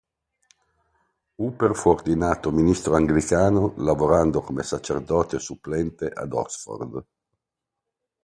Hooper 1.37 1.75
fu 1.75 1.89
ordinato 1.89 2.49
ministro 2.51 2.95
anglicano, 2.95 3.75
lavorando 3.77 4.41
come 4.41 4.63
sacerdote 4.63 5.37
supplente 5.37 6.07
ad 6.09 6.33
Oxford. 6.33 7.05